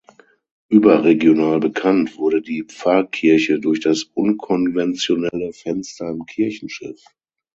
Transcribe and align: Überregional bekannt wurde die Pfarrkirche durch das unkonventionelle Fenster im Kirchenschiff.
Überregional 0.69 1.59
bekannt 1.59 2.17
wurde 2.17 2.41
die 2.41 2.63
Pfarrkirche 2.63 3.59
durch 3.59 3.81
das 3.81 4.01
unkonventionelle 4.15 5.53
Fenster 5.53 6.09
im 6.09 6.25
Kirchenschiff. 6.25 7.03